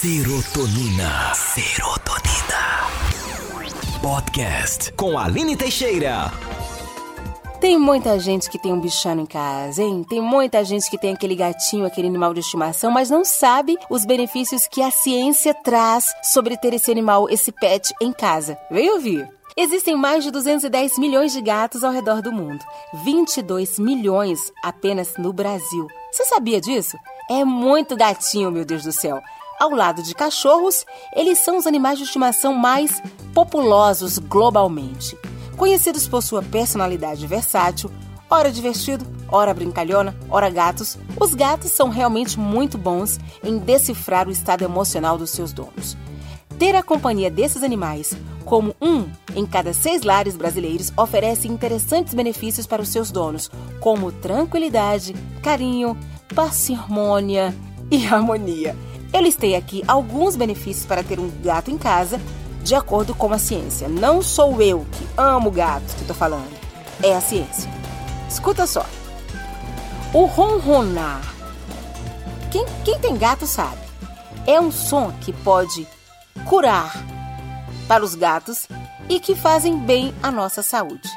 [0.00, 1.34] Serotonina.
[1.34, 2.86] Serotonina.
[4.00, 6.30] Podcast com Aline Teixeira.
[7.60, 10.06] Tem muita gente que tem um bichano em casa, hein?
[10.08, 14.04] Tem muita gente que tem aquele gatinho, aquele animal de estimação, mas não sabe os
[14.04, 18.56] benefícios que a ciência traz sobre ter esse animal, esse pet em casa.
[18.70, 19.28] Vem ouvir!
[19.56, 22.64] Existem mais de 210 milhões de gatos ao redor do mundo,
[23.02, 25.88] 22 milhões apenas no Brasil.
[26.12, 26.96] Você sabia disso?
[27.28, 29.20] É muito gatinho, meu Deus do céu.
[29.58, 33.02] Ao lado de cachorros, eles são os animais de estimação mais
[33.34, 35.18] populosos globalmente.
[35.56, 37.90] Conhecidos por sua personalidade versátil,
[38.30, 44.30] ora divertido, ora brincalhona, ora gatos, os gatos são realmente muito bons em decifrar o
[44.30, 45.96] estado emocional dos seus donos.
[46.56, 52.64] Ter a companhia desses animais, como um em cada seis lares brasileiros, oferece interessantes benefícios
[52.64, 55.96] para os seus donos, como tranquilidade, carinho,
[56.32, 57.52] parcimônia
[57.90, 58.76] e harmonia.
[59.12, 62.20] Eu listei aqui alguns benefícios para ter um gato em casa,
[62.62, 63.88] de acordo com a ciência.
[63.88, 66.50] Não sou eu que amo gatos que estou falando,
[67.02, 67.70] é a ciência.
[68.28, 68.84] Escuta só.
[70.12, 71.22] O ronronar.
[72.50, 73.78] Quem, quem tem gato sabe.
[74.46, 75.86] É um som que pode
[76.46, 76.92] curar
[77.86, 78.66] para os gatos
[79.08, 81.08] e que fazem bem à nossa saúde.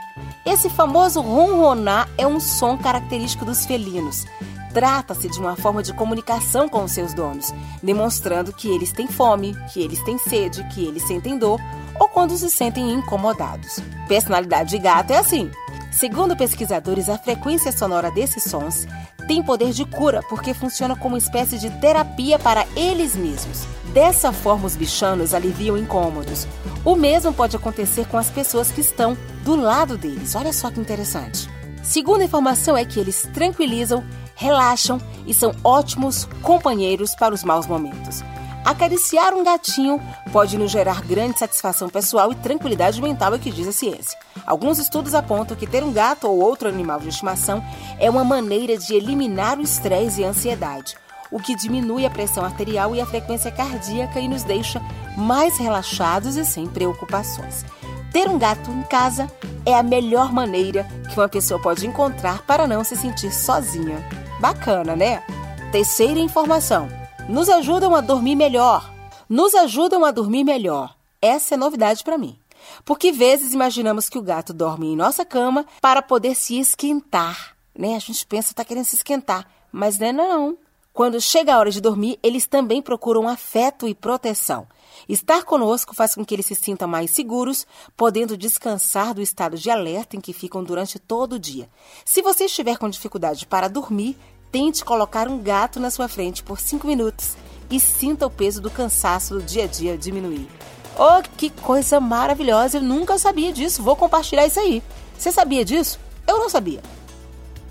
[0.45, 4.25] Esse famoso ronronar é um som característico dos felinos.
[4.73, 7.53] Trata-se de uma forma de comunicação com os seus donos,
[7.83, 11.59] demonstrando que eles têm fome, que eles têm sede, que eles sentem dor
[11.99, 13.79] ou quando se sentem incomodados.
[14.07, 15.51] Personalidade de gato é assim.
[15.91, 18.87] Segundo pesquisadores, a frequência sonora desses sons
[19.27, 23.67] tem poder de cura porque funciona como uma espécie de terapia para eles mesmos.
[23.93, 26.47] Dessa forma, os bichanos aliviam incômodos.
[26.85, 30.33] O mesmo pode acontecer com as pessoas que estão do lado deles.
[30.35, 31.49] Olha só que interessante.
[31.83, 34.03] Segunda informação é que eles tranquilizam
[34.41, 38.23] relaxam e são ótimos companheiros para os maus momentos.
[38.65, 43.51] Acariciar um gatinho pode nos gerar grande satisfação pessoal e tranquilidade mental, é o que
[43.51, 44.17] diz a ciência.
[44.45, 47.63] Alguns estudos apontam que ter um gato ou outro animal de estimação
[47.99, 50.95] é uma maneira de eliminar o estresse e a ansiedade,
[51.31, 54.81] o que diminui a pressão arterial e a frequência cardíaca e nos deixa
[55.17, 57.65] mais relaxados e sem preocupações.
[58.11, 59.31] Ter um gato em casa
[59.65, 64.05] é a melhor maneira que uma pessoa pode encontrar para não se sentir sozinha.
[64.39, 65.23] Bacana, né?
[65.71, 66.89] Terceira informação:
[67.29, 68.91] nos ajudam a dormir melhor.
[69.29, 70.93] Nos ajudam a dormir melhor.
[71.21, 72.37] Essa é novidade para mim.
[72.83, 77.95] Porque vezes imaginamos que o gato dorme em nossa cama para poder se esquentar, né?
[77.95, 80.57] A gente pensa tá querendo se esquentar, mas não é não.
[80.93, 84.67] Quando chega a hora de dormir, eles também procuram afeto e proteção.
[85.07, 87.65] Estar conosco faz com que eles se sintam mais seguros,
[87.95, 91.69] podendo descansar do estado de alerta em que ficam durante todo o dia.
[92.03, 94.17] Se você estiver com dificuldade para dormir,
[94.51, 97.37] tente colocar um gato na sua frente por 5 minutos
[97.69, 100.49] e sinta o peso do cansaço do dia a dia diminuir.
[100.97, 102.77] Oh, que coisa maravilhosa!
[102.77, 103.81] Eu nunca sabia disso.
[103.81, 104.83] Vou compartilhar isso aí.
[105.17, 105.97] Você sabia disso?
[106.27, 106.81] Eu não sabia.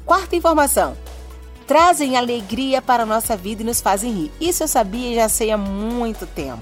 [0.06, 0.97] Quarta informação.
[1.70, 4.32] Trazem alegria para a nossa vida e nos fazem rir.
[4.41, 6.60] Isso eu sabia e já sei há muito tempo.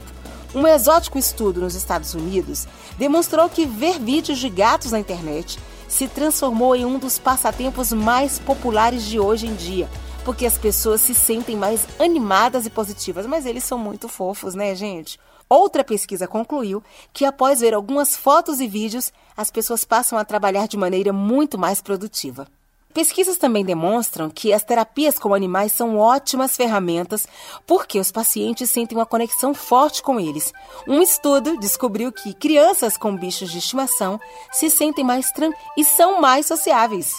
[0.55, 5.59] Um exótico estudo nos Estados Unidos demonstrou que ver vídeos de gatos na internet
[5.89, 9.89] se transformou em um dos passatempos mais populares de hoje em dia,
[10.27, 14.75] porque as pessoas se sentem mais animadas e positivas, mas eles são muito fofos, né,
[14.75, 15.19] gente?
[15.49, 20.69] Outra pesquisa concluiu que após ver algumas fotos e vídeos, as pessoas passam a trabalhar
[20.69, 22.47] de maneira muito mais produtiva.
[22.93, 27.27] Pesquisas também demonstram que as terapias com animais são ótimas ferramentas
[27.67, 30.53] porque os pacientes sentem uma conexão forte com eles.
[30.87, 34.19] Um estudo descobriu que crianças com bichos de estimação
[34.51, 37.13] se sentem mais tranquilas e são mais sociáveis.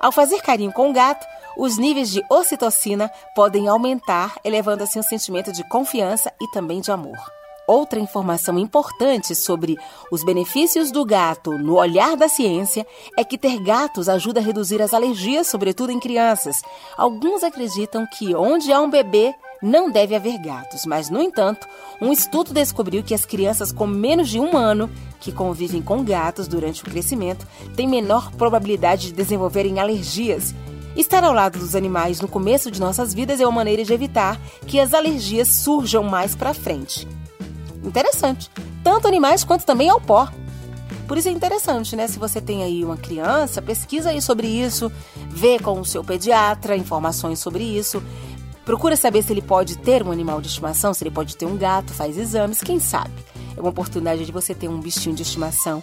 [0.00, 5.04] Ao fazer carinho com o gato, os níveis de ocitocina podem aumentar, elevando assim o
[5.04, 7.41] sentimento de confiança e também de amor.
[7.66, 9.78] Outra informação importante sobre
[10.10, 12.84] os benefícios do gato no olhar da ciência
[13.16, 16.60] é que ter gatos ajuda a reduzir as alergias, sobretudo em crianças.
[16.96, 21.68] Alguns acreditam que onde há um bebê não deve haver gatos, mas, no entanto,
[22.00, 26.48] um estudo descobriu que as crianças com menos de um ano que convivem com gatos
[26.48, 30.52] durante o crescimento têm menor probabilidade de desenvolverem alergias.
[30.96, 34.38] Estar ao lado dos animais no começo de nossas vidas é uma maneira de evitar
[34.66, 37.06] que as alergias surjam mais para frente.
[37.82, 38.50] Interessante.
[38.82, 40.28] Tanto animais quanto também ao pó.
[41.06, 42.06] Por isso é interessante, né?
[42.06, 44.90] Se você tem aí uma criança, pesquisa aí sobre isso,
[45.28, 48.02] vê com o seu pediatra informações sobre isso.
[48.64, 51.56] Procura saber se ele pode ter um animal de estimação, se ele pode ter um
[51.56, 53.12] gato, faz exames, quem sabe.
[53.56, 55.82] É uma oportunidade de você ter um bichinho de estimação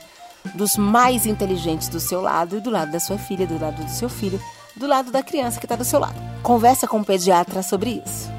[0.55, 3.91] dos mais inteligentes do seu lado e do lado da sua filha, do lado do
[3.91, 4.41] seu filho,
[4.75, 6.15] do lado da criança que está do seu lado.
[6.41, 8.31] Conversa com o pediatra sobre isso.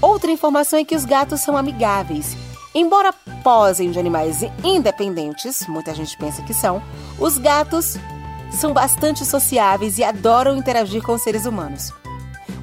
[0.00, 2.36] Outra informação é que os gatos são amigáveis.
[2.74, 3.12] Embora
[3.42, 6.80] posem de animais independentes, muita gente pensa que são,
[7.18, 7.96] os gatos
[8.52, 11.92] são bastante sociáveis e adoram interagir com seres humanos.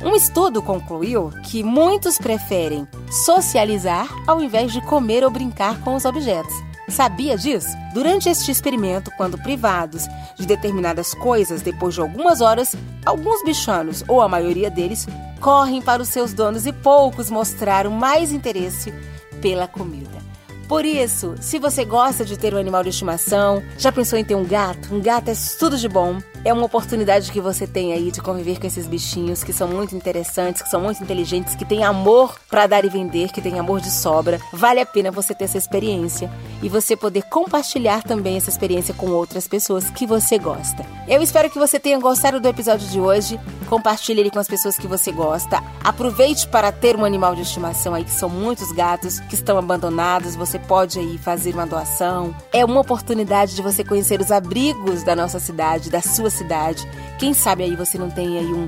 [0.02, 6.06] Um estudo concluiu que muitos preferem socializar ao invés de comer ou brincar com os
[6.06, 6.54] objetos.
[6.88, 7.68] Sabia disso?
[7.94, 10.08] Durante este experimento, quando privados
[10.38, 12.76] de determinadas coisas depois de algumas horas,
[13.06, 15.06] alguns bichanos, ou a maioria deles,
[15.42, 18.94] correm para os seus donos e poucos mostraram mais interesse
[19.42, 20.28] pela comida.
[20.68, 24.36] Por isso, se você gosta de ter um animal de estimação, já pensou em ter
[24.36, 24.94] um gato?
[24.94, 26.20] Um gato é tudo de bom.
[26.44, 29.96] É uma oportunidade que você tem aí de conviver com esses bichinhos que são muito
[29.96, 33.80] interessantes, que são muito inteligentes, que têm amor para dar e vender, que têm amor
[33.80, 34.42] de sobra.
[34.52, 36.30] Vale a pena você ter essa experiência
[36.62, 40.86] e você poder compartilhar também essa experiência com outras pessoas que você gosta.
[41.08, 43.40] Eu espero que você tenha gostado do episódio de hoje.
[43.70, 45.64] Compartilhe ele com as pessoas que você gosta.
[45.84, 50.36] Aproveite para ter um animal de estimação aí, que são muitos gatos que estão abandonados.
[50.36, 52.36] Você pode aí fazer uma doação.
[52.52, 56.88] É uma oportunidade de você conhecer os abrigos da nossa cidade, da sua cidade.
[57.20, 58.68] Quem sabe aí você não tem aí um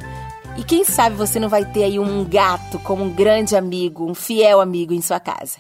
[0.58, 4.14] e quem sabe você não vai ter aí um gato como um grande amigo, um
[4.14, 5.60] fiel amigo em sua casa.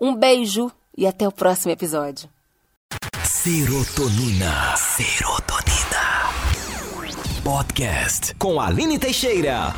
[0.00, 2.28] Um beijo e até o próximo episódio.
[3.24, 4.76] Serotonina.
[4.76, 5.72] Serotonina.
[7.42, 9.74] Podcast com Aline Teixeira.